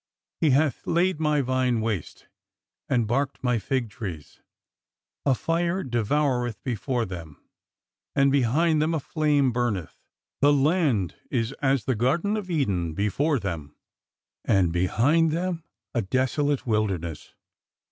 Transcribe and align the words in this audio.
He 0.39 0.49
hath 0.49 0.87
laid 0.87 1.19
my 1.19 1.41
vine 1.41 1.79
waste, 1.79 2.25
and 2.89 3.05
barked 3.05 3.43
my 3.43 3.59
fig 3.59 3.91
trees.... 3.91 4.39
A 5.27 5.35
fire 5.35 5.83
devoureth 5.83 6.63
before 6.63 7.05
them: 7.05 7.37
and 8.15 8.31
behind 8.31 8.81
them 8.81 8.95
a 8.95 8.99
flame 8.99 9.51
burneth; 9.51 10.01
the 10.41 10.51
land 10.51 11.17
is 11.29 11.51
as 11.61 11.85
the 11.85 11.93
garden 11.93 12.35
of 12.35 12.49
Eden 12.49 12.95
before 12.95 13.37
them, 13.37 13.75
and 14.43 14.73
behind 14.73 15.29
them 15.29 15.63
a 15.93 16.01
desolate 16.01 16.65
wilder 16.65 16.97
ness." 16.97 17.35